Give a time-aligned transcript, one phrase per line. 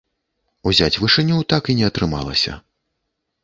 [0.71, 2.59] Узяць вышыню так і не атрымалася.